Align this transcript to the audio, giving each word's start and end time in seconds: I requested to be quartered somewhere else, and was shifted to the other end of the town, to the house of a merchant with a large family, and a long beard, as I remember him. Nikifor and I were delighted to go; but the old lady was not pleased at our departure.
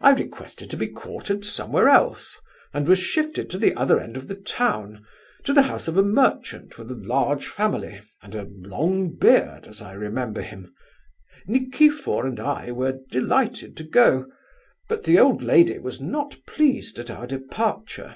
I 0.00 0.12
requested 0.12 0.70
to 0.70 0.76
be 0.78 0.86
quartered 0.86 1.44
somewhere 1.44 1.90
else, 1.90 2.38
and 2.72 2.88
was 2.88 2.98
shifted 2.98 3.50
to 3.50 3.58
the 3.58 3.74
other 3.74 4.00
end 4.00 4.16
of 4.16 4.26
the 4.26 4.34
town, 4.34 5.04
to 5.44 5.52
the 5.52 5.64
house 5.64 5.86
of 5.86 5.98
a 5.98 6.02
merchant 6.02 6.78
with 6.78 6.90
a 6.90 6.94
large 6.94 7.46
family, 7.46 8.00
and 8.22 8.34
a 8.34 8.48
long 8.50 9.14
beard, 9.14 9.66
as 9.66 9.82
I 9.82 9.92
remember 9.92 10.40
him. 10.40 10.72
Nikifor 11.46 12.24
and 12.26 12.40
I 12.40 12.72
were 12.72 13.00
delighted 13.10 13.76
to 13.76 13.84
go; 13.84 14.28
but 14.88 15.04
the 15.04 15.18
old 15.18 15.42
lady 15.42 15.78
was 15.78 16.00
not 16.00 16.38
pleased 16.46 16.98
at 16.98 17.10
our 17.10 17.26
departure. 17.26 18.14